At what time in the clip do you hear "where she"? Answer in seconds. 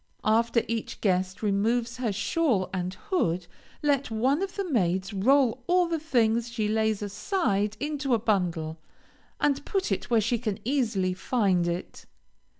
10.09-10.39